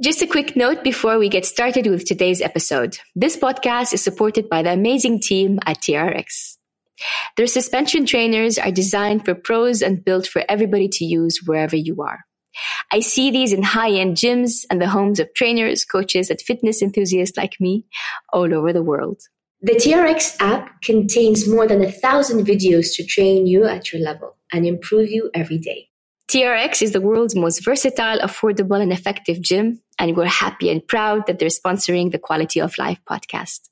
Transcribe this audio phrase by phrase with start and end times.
[0.00, 2.98] Just a quick note before we get started with today's episode.
[3.16, 6.56] This podcast is supported by the amazing team at TRX.
[7.36, 12.00] Their suspension trainers are designed for pros and built for everybody to use wherever you
[12.00, 12.20] are.
[12.92, 17.36] I see these in high-end gyms and the homes of trainers, coaches, and fitness enthusiasts
[17.36, 17.84] like me
[18.32, 19.20] all over the world.
[19.62, 24.36] The TRX app contains more than a thousand videos to train you at your level
[24.52, 25.88] and improve you every day.
[26.28, 31.26] TRX is the world's most versatile, affordable, and effective gym, and we're happy and proud
[31.26, 33.68] that they're sponsoring the Quality of Life podcast.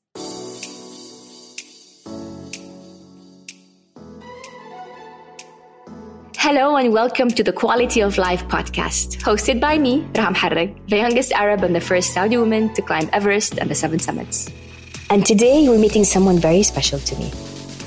[6.36, 10.34] Hello and welcome to the Quality of Life podcast, hosted by me, Raham
[10.88, 14.50] the youngest Arab and the first Saudi woman to climb Everest and the Seven Summits.
[15.10, 17.32] And today we're meeting someone very special to me.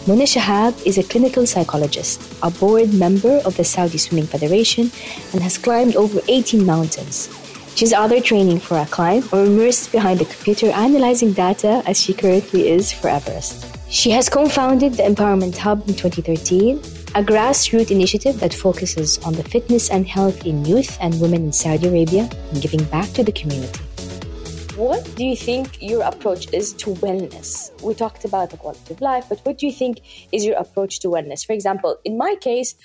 [0.08, 4.92] Mona Shahab is a clinical psychologist, a board member of the Saudi Swimming Federation,
[5.34, 7.30] and has climbed over 18 mountains.
[7.76, 12.14] She's either training for a climb or immersed behind a computer analyzing data as she
[12.14, 13.66] currently is for Everest.
[13.90, 19.34] She has co founded the Empowerment Hub in 2013 a grassroots initiative that focuses on
[19.34, 23.24] the fitness and health in youth and women in Saudi Arabia and giving back to
[23.24, 23.80] the community.
[24.76, 27.72] What do you think your approach is to wellness?
[27.82, 31.00] We talked about the quality of life, but what do you think is your approach
[31.00, 31.46] to wellness?
[31.46, 32.76] For example, in my case,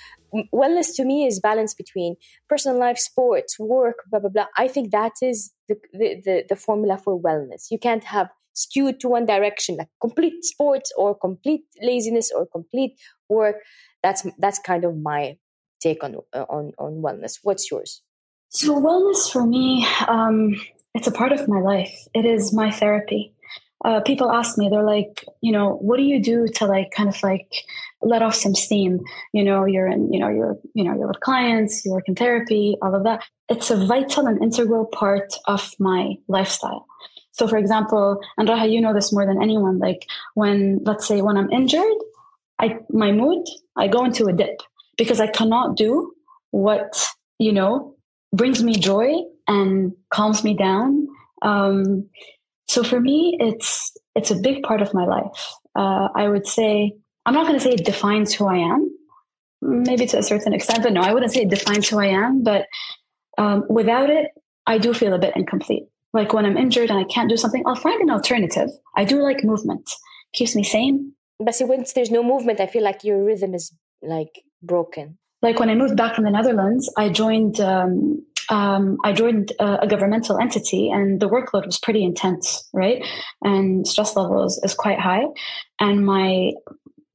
[0.53, 2.17] wellness to me is balance between
[2.49, 4.47] personal life, sports, work, blah, blah, blah.
[4.57, 7.71] I think that is the, the, the, the formula for wellness.
[7.71, 12.99] You can't have skewed to one direction, like complete sports or complete laziness or complete
[13.29, 13.57] work
[14.05, 15.37] that's that's kind of my
[15.81, 17.41] take on on on wellness.
[17.43, 18.03] What's yours?
[18.51, 20.55] So wellness for me, um,
[20.95, 21.93] it's a part of my life.
[22.15, 23.34] It is my therapy.
[23.85, 27.09] Uh, people ask me, they're like, you know, what do you do to like kind
[27.09, 27.53] of like
[28.01, 29.01] let off some steam?
[29.33, 32.15] You know, you're in, you know, you're, you know, you're with clients, you work in
[32.15, 33.23] therapy, all of that.
[33.51, 36.87] It's a vital and integral part of my lifestyle.
[37.33, 39.79] So, for example, and Raha, you know this more than anyone.
[39.79, 41.99] Like when, let's say, when I'm injured,
[42.61, 43.45] I my mood,
[43.77, 44.61] I go into a dip
[44.97, 46.15] because I cannot do
[46.53, 47.05] what,
[47.39, 47.97] you know,
[48.33, 49.13] brings me joy
[49.49, 51.09] and calms me down.
[51.43, 52.09] Um,
[52.69, 55.55] so for me, it's it's a big part of my life.
[55.77, 56.93] Uh, I would say
[57.27, 58.91] I'm not going to say it defines who I am,
[59.61, 62.43] maybe to a certain extent, but no, I wouldn't say it defines who I am.
[62.43, 62.67] But
[63.39, 64.29] um, without it,
[64.67, 65.85] I do feel a bit incomplete.
[66.13, 68.69] Like when I'm injured and I can't do something, I'll find an alternative.
[68.97, 69.91] I do like movement;
[70.33, 73.73] keeps me sane, but see, once there's no movement, I feel like your rhythm is
[74.03, 75.19] like broken.
[75.43, 77.61] Like when I moved back from the Netherlands, I joined.
[77.61, 83.05] Um, um, I joined a, a, governmental entity, and the workload was pretty intense, right?
[83.43, 85.25] And stress levels is quite high,
[85.81, 86.53] and my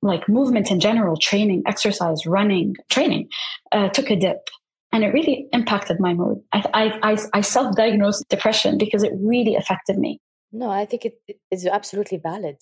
[0.01, 3.28] like movement in general, training, exercise, running, training,
[3.72, 4.50] uh, took a dip
[4.91, 6.41] and it really impacted my mood.
[6.51, 10.19] I, I, I, I self diagnosed depression because it really affected me.
[10.51, 11.19] No, I think it
[11.51, 12.56] is absolutely valid.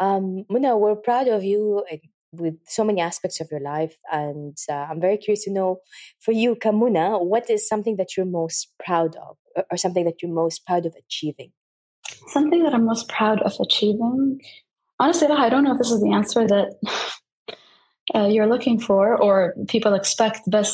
[0.00, 1.84] Um, Muna, we're proud of you
[2.32, 3.96] with so many aspects of your life.
[4.12, 5.80] And uh, I'm very curious to know
[6.20, 9.36] for you, Kamuna, what is something that you're most proud of
[9.70, 11.52] or something that you're most proud of achieving?
[12.28, 14.40] Something that I'm most proud of achieving?
[14.98, 17.54] Honestly, I don't know if this is the answer that
[18.14, 20.68] uh, you're looking for or people expect, but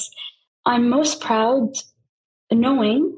[0.65, 1.75] I'm most proud
[2.53, 3.17] knowing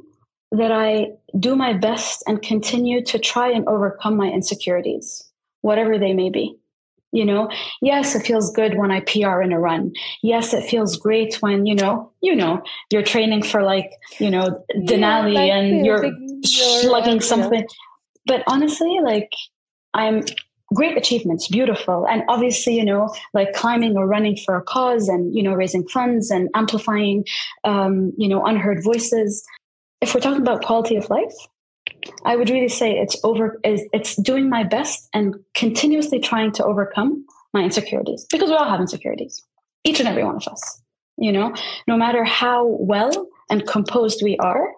[0.53, 6.15] that I do my best and continue to try and overcome my insecurities, whatever they
[6.15, 6.59] may be.
[7.13, 7.49] You know,
[7.81, 9.93] yes, it feels good when I PR in a run.
[10.23, 14.63] Yes, it feels great when, you know, you know, you're training for like, you know,
[14.77, 16.13] Denali yeah, like and you're
[16.43, 17.67] slugging something.
[18.27, 19.31] But honestly, like
[19.95, 20.23] I'm
[20.75, 22.07] great achievements, beautiful.
[22.07, 25.89] And obviously, you know, like climbing or running for a cause and, you know, raising
[25.89, 27.25] funds and amplifying,
[27.65, 29.43] um, you know, unheard voices
[30.01, 31.35] if we're talking about quality of life,
[32.25, 36.65] I would really say it's over is it's doing my best and continuously trying to
[36.65, 39.43] overcome my insecurities because we all have insecurities.
[39.85, 40.83] Each and every one of us.
[41.17, 41.55] You know,
[41.87, 44.69] no matter how well and composed we are,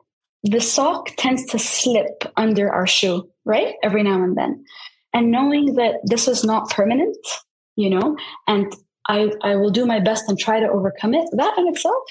[0.43, 3.75] the sock tends to slip under our shoe, right?
[3.83, 4.65] Every now and then.
[5.13, 7.17] And knowing that this is not permanent,
[7.77, 8.17] you know,
[8.47, 8.73] and
[9.09, 12.05] I, I will do my best and try to overcome it, that in itself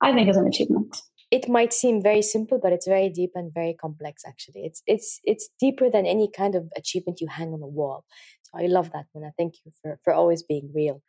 [0.00, 1.00] I think is an achievement.
[1.32, 4.22] It might seem very simple, but it's very deep and very complex.
[4.26, 8.04] Actually, it's it's it's deeper than any kind of achievement you hang on a wall.
[8.42, 9.30] So I love that, Muna.
[9.38, 11.00] Thank you for for always being real.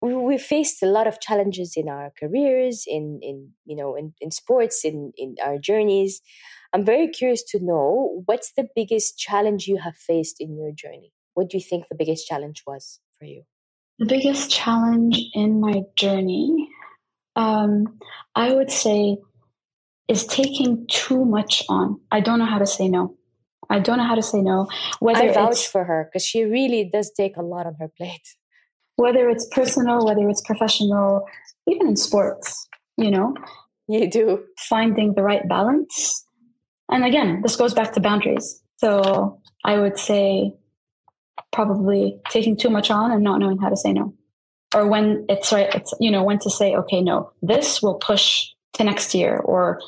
[0.00, 3.36] We, we faced a lot of challenges in our careers, in in
[3.66, 6.22] you know in, in sports, in in our journeys.
[6.72, 11.12] I'm very curious to know what's the biggest challenge you have faced in your journey.
[11.34, 13.42] What do you think the biggest challenge was for you?
[13.98, 16.68] The biggest challenge in my journey,
[17.36, 17.98] um,
[18.34, 19.18] I would say,
[20.08, 22.00] is taking too much on.
[22.10, 23.16] I don't know how to say no.
[23.70, 24.68] I don't know how to say no.
[25.00, 28.36] Whether I vouch for her because she really does take a lot on her plate.
[28.96, 31.26] Whether it's personal, whether it's professional,
[31.68, 32.66] even in sports,
[32.96, 33.34] you know.
[33.86, 34.44] You do.
[34.58, 36.24] Finding the right balance.
[36.90, 38.62] And again, this goes back to boundaries.
[38.78, 40.54] So I would say
[41.52, 44.14] probably taking too much on and not knowing how to say no
[44.74, 48.48] or when it's right it's you know when to say okay no this will push
[48.74, 49.80] to next year or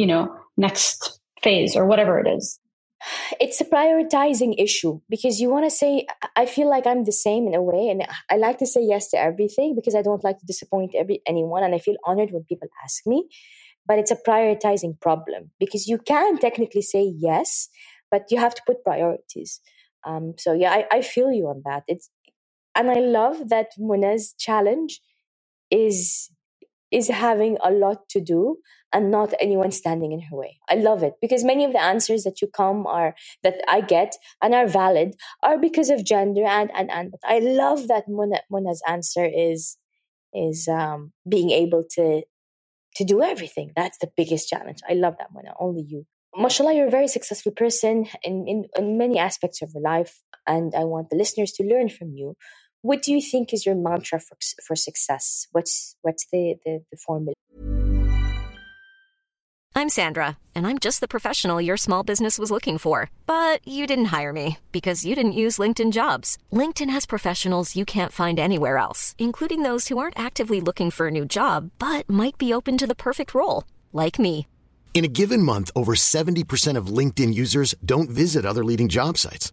[0.00, 0.22] you know
[0.66, 2.58] next phase or whatever it is
[3.44, 6.06] it's a prioritizing issue because you want to say
[6.36, 9.08] i feel like i'm the same in a way and i like to say yes
[9.12, 12.44] to everything because i don't like to disappoint every anyone and i feel honored when
[12.44, 13.22] people ask me
[13.86, 17.68] but it's a prioritizing problem because you can technically say yes
[18.10, 19.60] but you have to put priorities
[20.04, 21.84] um, so yeah, I, I feel you on that.
[21.86, 22.10] It's
[22.74, 25.00] and I love that Muna's challenge
[25.70, 26.30] is
[26.90, 28.56] is having a lot to do
[28.92, 30.58] and not anyone standing in her way.
[30.68, 34.16] I love it because many of the answers that you come are that I get
[34.42, 37.10] and are valid are because of gender and and and.
[37.10, 39.76] But I love that Muna, Muna's answer is
[40.32, 42.22] is um, being able to
[42.96, 43.72] to do everything.
[43.76, 44.78] That's the biggest challenge.
[44.88, 45.54] I love that Mona.
[45.58, 46.06] Only you
[46.36, 50.74] mashallah, you're a very successful person in, in, in many aspects of your life, and
[50.74, 52.36] I want the listeners to learn from you.
[52.82, 55.46] What do you think is your mantra for, for success?
[55.52, 57.34] What's, what's the, the, the formula?
[59.74, 63.10] I'm Sandra, and I'm just the professional your small business was looking for.
[63.26, 66.38] But you didn't hire me because you didn't use LinkedIn jobs.
[66.52, 71.06] LinkedIn has professionals you can't find anywhere else, including those who aren't actively looking for
[71.06, 74.46] a new job, but might be open to the perfect role, like me.
[74.94, 79.52] In a given month, over 70% of LinkedIn users don't visit other leading job sites.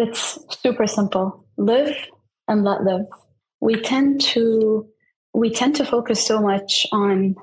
[0.00, 1.44] It's super simple.
[1.58, 1.94] Live
[2.48, 3.04] and let live.
[3.60, 4.88] We tend to
[5.34, 7.36] we tend to focus so much on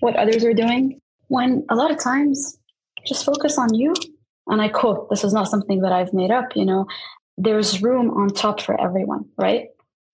[0.00, 2.58] what others are doing when a lot of times
[3.06, 3.94] just focus on you.
[4.48, 6.86] And I quote, this is not something that I've made up, you know,
[7.38, 9.68] there's room on top for everyone, right?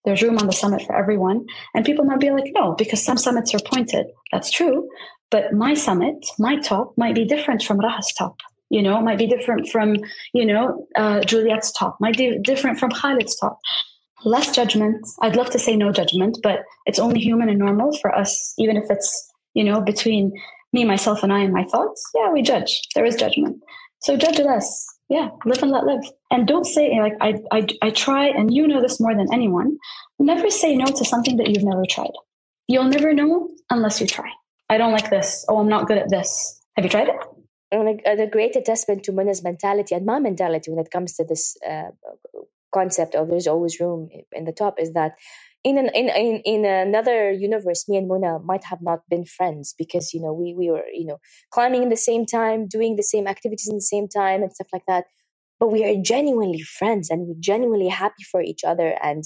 [0.04, 1.44] There's room on the summit for everyone.
[1.74, 4.06] And people might be like, no, because some summits are pointed.
[4.30, 4.88] That's true.
[5.32, 8.36] But my summit, my top might be different from Raha's top.
[8.70, 9.96] You know, might be different from,
[10.34, 13.58] you know, uh, Juliet's talk might be different from Khalid's talk
[14.24, 15.06] Less judgment.
[15.22, 18.76] I'd love to say no judgment, but it's only human and normal for us, even
[18.76, 20.32] if it's, you know, between
[20.72, 22.02] me, myself, and I and my thoughts.
[22.14, 22.82] Yeah, we judge.
[22.94, 23.62] There is judgment.
[24.00, 24.86] So judge less.
[25.08, 26.02] Yeah, live and let live.
[26.30, 29.78] And don't say, like, I, I, I try, and you know this more than anyone,
[30.18, 32.10] never say no to something that you've never tried.
[32.66, 34.30] You'll never know unless you try.
[34.68, 35.46] I don't like this.
[35.48, 36.60] Oh, I'm not good at this.
[36.76, 37.16] Have you tried it?
[37.70, 41.56] And a, great testament to Muna's mentality and my mentality when it comes to this
[41.68, 41.90] uh,
[42.72, 45.12] concept of there's always room in the top is that
[45.64, 49.74] in an in, in in another universe, me and Muna might have not been friends
[49.76, 51.18] because you know we we were you know
[51.50, 54.68] climbing in the same time, doing the same activities in the same time, and stuff
[54.72, 55.04] like that.
[55.58, 58.94] But we are genuinely friends, and we're genuinely happy for each other.
[59.02, 59.24] And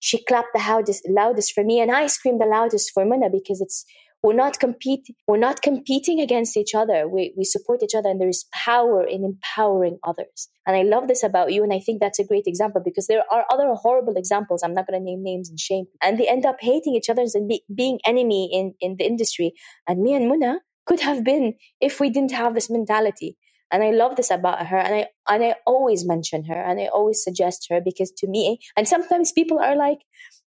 [0.00, 3.60] she clapped the loudest, loudest for me, and I screamed the loudest for Muna because
[3.60, 3.84] it's
[4.22, 7.08] we're not compete we're not competing against each other.
[7.08, 10.48] We, we support each other and there is power in empowering others.
[10.66, 13.24] And i love this about you and i think that's a great example because there
[13.30, 14.62] are other horrible examples.
[14.62, 15.86] I'm not going to name names and shame.
[16.02, 19.54] And they end up hating each other and be, being enemy in in the industry.
[19.88, 23.36] And me and muna could have been if we didn't have this mentality.
[23.72, 26.86] And I love this about her and I and I always mention her and I
[26.86, 30.00] always suggest her because to me and sometimes people are like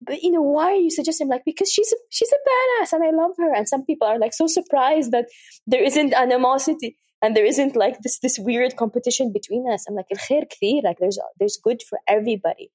[0.05, 1.27] but you know, why are you suggesting?
[1.27, 3.53] like, because she's a, she's a badass and I love her.
[3.53, 5.25] And some people are like so surprised that
[5.67, 9.85] there isn't animosity and there isn't like this this weird competition between us.
[9.87, 12.71] I'm like, like there's there's good for everybody.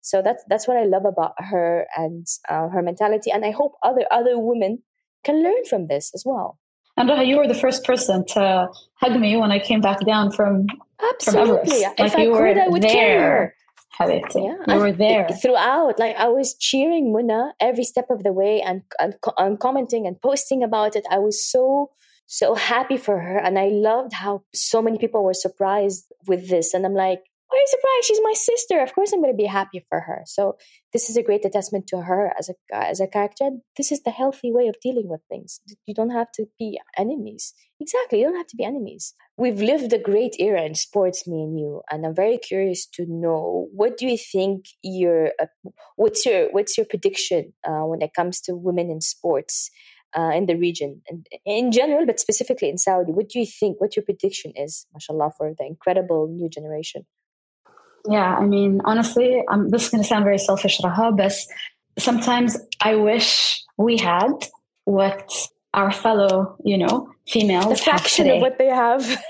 [0.00, 3.74] So that's that's what I love about her and uh, her mentality, and I hope
[3.82, 4.82] other other women
[5.24, 6.58] can learn from this as well.
[6.96, 8.68] And you were the first person to
[9.00, 10.66] hug me when I came back down from
[11.10, 11.82] absolutely.
[11.82, 13.54] From like if I were could, I would there.
[13.98, 14.46] Habibti.
[14.46, 15.98] Yeah, you were there throughout.
[15.98, 20.20] Like I was cheering Muna every step of the way and, and and commenting and
[20.20, 21.04] posting about it.
[21.10, 21.90] I was so
[22.26, 26.72] so happy for her, and I loved how so many people were surprised with this.
[26.72, 27.20] And I'm like,
[27.52, 28.04] are you surprised?
[28.06, 28.80] She's my sister.
[28.80, 30.22] Of course, I'm going to be happy for her.
[30.26, 30.56] So
[30.92, 33.50] this is a great attestament to her as a as a character.
[33.76, 35.60] This is the healthy way of dealing with things.
[35.86, 37.54] You don't have to be enemies.
[37.80, 39.14] Exactly, you don't have to be enemies.
[39.36, 43.06] We've lived a great era in sports, me and you, and I'm very curious to
[43.08, 45.46] know what do you think your uh,
[45.96, 49.70] what's your what's your prediction uh, when it comes to women in sports.
[50.14, 53.80] Uh, in the region and in general, but specifically in Saudi, what do you think?
[53.80, 57.06] What your prediction is, mashallah, for the incredible new generation?
[58.08, 61.32] Yeah, I mean, honestly, um, this is going to sound very selfish, Raha, but
[61.98, 64.32] sometimes I wish we had
[64.84, 65.30] what
[65.74, 69.22] our fellow, you know, females the fraction of what they have.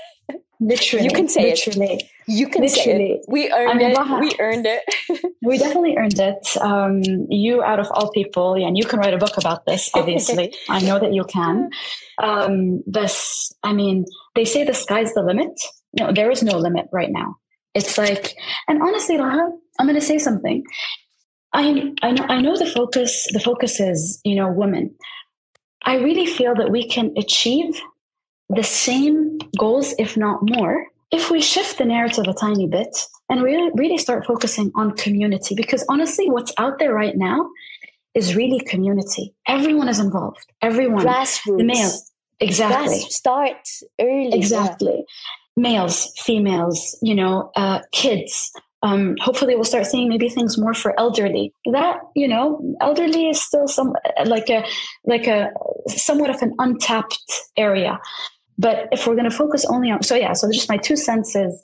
[0.59, 1.93] Literally, you can say it literally.
[1.95, 2.03] it.
[2.25, 2.83] You can literally.
[2.83, 3.25] say it.
[3.27, 4.19] We earned I mean, it.
[4.21, 5.35] we earned it.
[5.41, 6.47] we definitely earned it.
[6.61, 9.89] Um, you, out of all people, yeah, and you can write a book about this.
[9.93, 11.69] Obviously, I know that you can.
[12.21, 15.59] Um, this, I mean, they say the sky's the limit.
[15.99, 17.35] No, there is no limit right now.
[17.73, 18.35] It's like,
[18.67, 20.63] and honestly, Raha, I'm going to say something.
[21.53, 24.95] I I know I know the focus the focus is you know women.
[25.83, 27.79] I really feel that we can achieve
[28.49, 32.97] the same goals, if not more, if we shift the narrative a tiny bit
[33.29, 35.53] and really really start focusing on community.
[35.53, 37.49] Because honestly, what's out there right now
[38.15, 39.35] is really community.
[39.47, 40.45] Everyone is involved.
[40.61, 41.57] Everyone, grassroots,
[42.39, 42.99] the exactly.
[42.99, 43.67] Grass, start
[43.99, 44.97] early, exactly.
[44.97, 48.51] Yeah males, females, you know, uh, kids.
[48.81, 51.53] Um, hopefully, we'll start seeing maybe things more for elderly.
[51.71, 53.93] That you know, elderly is still some
[54.25, 54.65] like a
[55.05, 55.51] like a
[55.87, 57.17] somewhat of an untapped
[57.55, 57.99] area.
[58.57, 61.63] But if we're going to focus only on, so yeah, so just my two senses,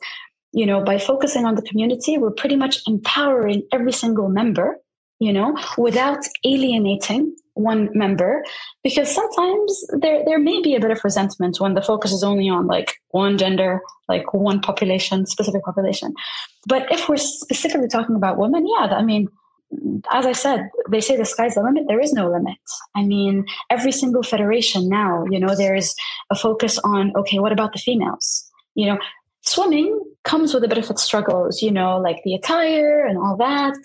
[0.53, 4.77] you know, by focusing on the community, we're pretty much empowering every single member,
[5.19, 8.43] you know, without alienating one member
[8.83, 12.49] because sometimes there there may be a bit of resentment when the focus is only
[12.49, 16.13] on like one gender like one population specific population.
[16.67, 19.27] But if we're specifically talking about women yeah i mean
[20.11, 21.85] as i said they say the sky's the limit.
[21.87, 22.57] There is no limit.
[22.95, 25.95] I mean every single federation now you know there is
[26.29, 28.49] a focus on okay what about the females?
[28.75, 28.99] You know
[29.41, 33.37] swimming comes with a bit of its struggles you know like the attire and all
[33.37, 33.77] that.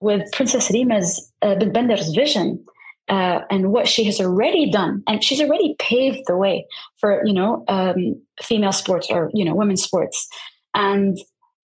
[0.00, 2.62] With Princess Rima's uh, Bandar's vision,
[3.08, 6.66] uh, and what she has already done and she's already paved the way
[6.98, 10.28] for you know um, female sports or you know women's sports
[10.74, 11.18] and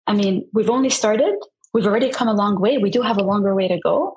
[0.06, 1.34] i mean we've only started
[1.74, 4.14] we've already come a long way we do have a longer way to go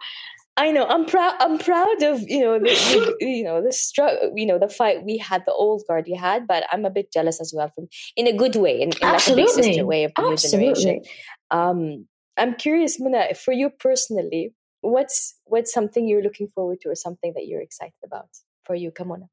[0.60, 0.86] I know.
[0.86, 1.36] I'm proud.
[1.40, 4.34] I'm proud of you know the you know the struggle.
[4.36, 6.48] You know the fight we had, the old guard we had.
[6.48, 7.88] But I'm a bit jealous as well, from
[8.18, 11.02] in a good way, in, in like a big sister way of the new generation.
[11.50, 16.96] Um, I'm curious, Muna, for you personally, what's what's something you're looking forward to or
[16.96, 18.30] something that you're excited about
[18.64, 19.30] for you on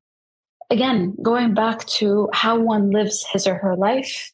[0.70, 4.32] again going back to how one lives his or her life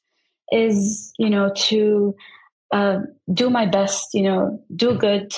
[0.51, 2.15] is you know to
[2.73, 2.99] uh,
[3.33, 5.35] do my best you know do good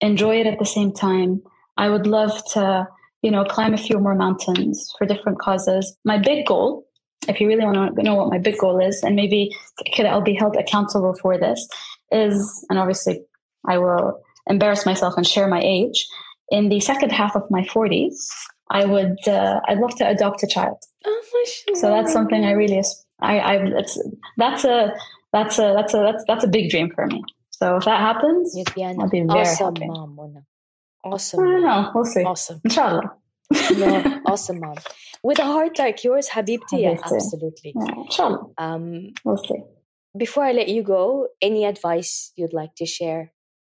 [0.00, 1.42] enjoy it at the same time.
[1.76, 2.86] I would love to
[3.22, 5.96] you know climb a few more mountains for different causes.
[6.04, 6.84] My big goal
[7.26, 9.50] if you really want to know what my big goal is and maybe
[9.94, 11.68] could i'll be held accountable for this
[12.12, 13.20] is and obviously
[13.66, 16.06] i will embarrass myself and share my age,
[16.50, 18.16] in the second half of my 40s,
[18.70, 20.78] I would uh, I'd love to adopt a child.
[21.04, 22.82] Oh my So that's something I really
[23.20, 24.00] I I it's
[24.36, 24.94] that's a
[25.32, 27.22] that's a that's a that's that's a big dream for me.
[27.50, 29.86] So if that happens, I'll be very awesome happy.
[29.86, 30.44] mom, Mona.
[31.04, 31.40] Awesome.
[31.40, 31.90] I don't know.
[31.94, 32.22] We'll see.
[32.22, 32.60] Awesome.
[32.64, 33.12] Inshallah.
[33.76, 34.76] no, awesome mom.
[35.22, 37.72] With a heart like yours, Habibti, yeah, absolutely.
[37.74, 38.46] Yeah, inshallah.
[38.58, 39.62] Um, we'll see.
[40.16, 43.32] Before I let you go, any advice you'd like to share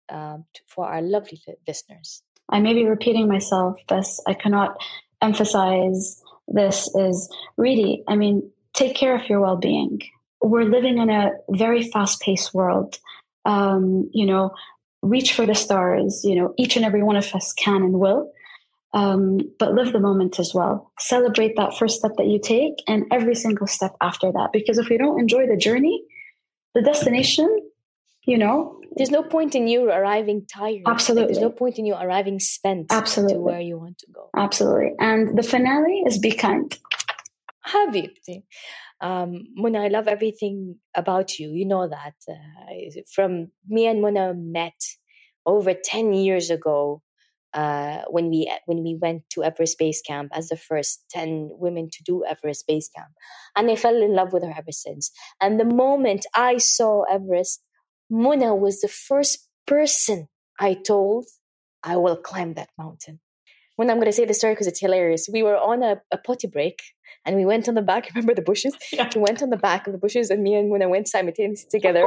[0.10, 2.22] um, to, for our lovely listeners?
[2.50, 4.77] I may be repeating myself, but I cannot
[5.22, 10.01] emphasize this is really, I mean, take care of your well being.
[10.41, 13.00] We're living in a very fast paced world.
[13.45, 14.51] Um, you know,
[15.01, 16.22] reach for the stars.
[16.24, 18.31] You know, each and every one of us can and will.
[18.93, 20.91] Um, but live the moment as well.
[21.00, 24.50] Celebrate that first step that you take and every single step after that.
[24.53, 26.03] Because if we don't enjoy the journey,
[26.75, 27.50] the destination
[28.25, 31.96] you know there's no point in you arriving tired absolutely there's no point in you
[31.96, 36.32] arriving spent absolutely to where you want to go absolutely and the finale is be
[36.32, 36.80] kind
[37.65, 38.44] habibti
[39.01, 41.51] um, Muna, I love everything about you.
[41.51, 42.13] You know that.
[42.25, 44.80] Uh, from me and Muna met
[45.46, 47.01] over 10 years ago
[47.53, 51.89] uh, when we when we went to Everest Base Camp as the first 10 women
[51.92, 53.12] to do Everest Base Camp.
[53.56, 55.12] And I fell in love with her ever since.
[55.39, 57.62] And the moment I saw Everest,
[58.13, 60.27] Muna was the first person
[60.60, 61.25] I told
[61.84, 63.20] I will climb that mountain.
[63.75, 65.27] When I'm going to say the story because it's hilarious.
[65.34, 66.77] We were on a, a potty break
[67.25, 68.10] and we went on the back.
[68.15, 68.75] Remember the bushes?
[68.93, 69.10] Yeah.
[69.15, 72.03] We went on the back of the bushes, and me and Muna went simultaneously together.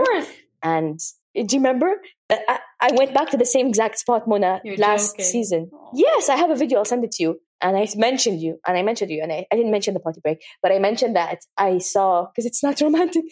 [0.62, 1.00] And
[1.34, 1.90] eh, do you remember?
[2.30, 5.24] I, I went back to the same exact spot, Mona, You're last joking.
[5.24, 5.70] season.
[5.92, 6.78] Yes, I have a video.
[6.78, 7.40] I'll send it to you.
[7.60, 10.20] And I mentioned you, and I mentioned you, and I, I didn't mention the potty
[10.22, 13.24] break, but I mentioned that I saw because it's not romantic.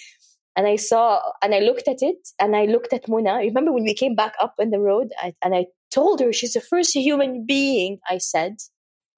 [0.57, 3.37] And I saw, and I looked at it, and I looked at Mona.
[3.39, 6.55] Remember when we came back up on the road, I, and I told her she's
[6.55, 7.99] the first human being.
[8.09, 8.57] I said,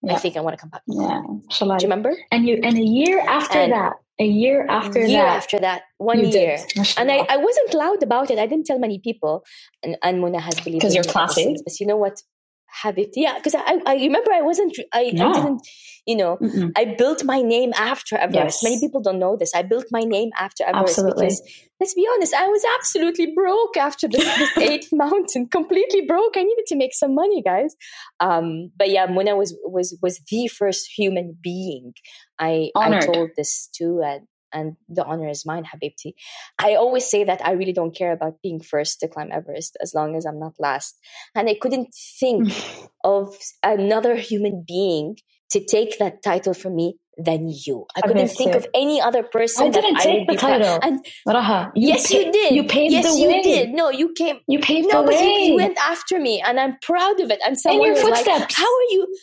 [0.02, 0.14] yeah.
[0.14, 0.82] I think I want to come back.
[0.86, 1.78] Yeah, Shall I?
[1.78, 2.16] Do you remember?
[2.30, 5.36] And you, and a year after and, that, a year after year that.
[5.36, 6.58] after that, one year.
[6.96, 8.38] And I, I wasn't loud about it.
[8.38, 9.44] I didn't tell many people.
[9.82, 11.56] And, and Muna has believed Because you're classy.
[11.64, 12.22] But you know what?
[12.66, 13.10] Habit.
[13.14, 15.30] Yeah, because I, I remember I wasn't, I, no.
[15.30, 15.68] I didn't,
[16.06, 16.72] you know, Mm-mm.
[16.76, 18.62] I built my name after Everest.
[18.62, 18.64] Yes.
[18.64, 19.54] Many people don't know this.
[19.54, 21.26] I built my name after Everest absolutely.
[21.26, 21.42] because,
[21.80, 26.36] let's be honest, I was absolutely broke after this, this eighth mountain, completely broke.
[26.36, 27.74] I needed to make some money, guys.
[28.20, 31.94] Um, but yeah, Muna was was was the first human being
[32.38, 36.14] I, I told this to, and and the honor is mine, Habibti.
[36.58, 39.94] I always say that I really don't care about being first to climb Everest as
[39.94, 40.98] long as I'm not last.
[41.34, 42.52] And I couldn't think
[43.04, 45.16] of another human being
[45.50, 47.86] to take that title from me than you.
[47.96, 49.66] I couldn't think of any other person.
[49.66, 50.78] I didn't take the title.
[50.82, 52.54] And Raha, yes, you did.
[52.54, 53.36] You paved yes, the way.
[53.36, 53.70] Yes, you did.
[53.70, 54.40] No, you came.
[54.48, 55.14] You paved no, the way.
[55.14, 57.40] No, but you, went after me, and I'm proud of it.
[57.46, 58.40] And someone In your footsteps.
[58.40, 59.16] like, "How are you?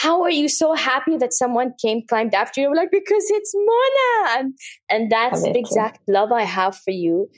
[0.00, 2.74] How are you so happy that someone came climbed after you?
[2.74, 4.54] like because it's Mona, and,
[4.88, 7.28] and that's the exact love I have for you,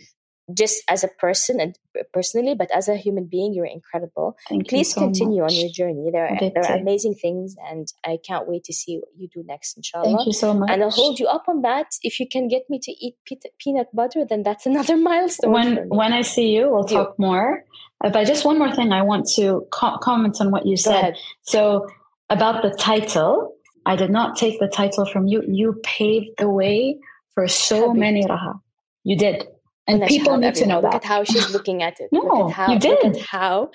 [0.56, 1.74] just as a person and
[2.12, 4.36] personally, but as a human being, you're incredible.
[4.48, 5.52] Thank Please you so continue much.
[5.52, 6.10] on your journey.
[6.12, 9.42] There are, there are amazing things, and I can't wait to see what you do
[9.44, 10.04] next, inshallah.
[10.04, 10.70] Thank you so much.
[10.70, 11.86] And I'll hold you up on that.
[12.02, 13.16] If you can get me to eat
[13.58, 15.52] peanut butter, then that's another milestone.
[15.52, 17.64] When when I see you, we'll talk more.
[18.04, 21.16] Uh, but just one more thing, I want to co- comment on what you said.
[21.42, 21.86] So
[22.32, 25.42] about the title, I did not take the title from you.
[25.46, 26.98] You paved the way
[27.34, 28.60] for so many Raha.
[29.04, 29.46] You did.
[29.86, 30.94] And people need to know that.
[30.94, 32.08] Look at how she's looking at it.
[32.12, 33.16] No, how, you did.
[33.18, 33.70] how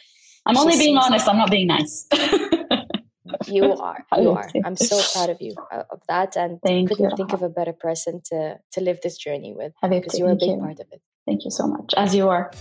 [0.45, 1.27] I'm only being honest.
[1.27, 2.07] I'm not being nice.
[3.47, 4.05] you are.
[4.17, 4.49] You are.
[4.63, 7.17] I'm so proud of you uh, of that, and Thank couldn't you.
[7.17, 10.49] think of a better person to to live this journey with because you're a big
[10.49, 10.57] you.
[10.57, 11.01] part of it.
[11.25, 12.51] Thank you so much, as you are.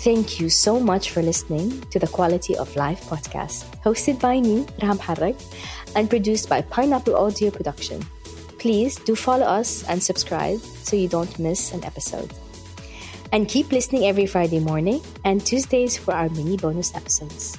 [0.00, 4.64] Thank you so much for listening to the Quality of Life podcast, hosted by me,
[4.80, 5.36] Raha Moharrak,
[5.94, 8.00] and produced by Pineapple Audio Production.
[8.58, 12.32] Please do follow us and subscribe so you don't miss an episode.
[13.32, 17.58] And keep listening every Friday morning and Tuesdays for our mini bonus episodes.